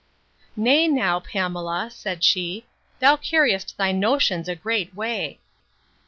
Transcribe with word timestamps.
Nay, 0.55 0.87
now, 0.87 1.19
Pamela, 1.19 1.91
said 1.91 2.23
she, 2.23 2.65
thou 3.01 3.17
carriest 3.17 3.77
thy 3.77 3.91
notions 3.91 4.47
a 4.49 4.55
great 4.55 4.95
way. 4.95 5.39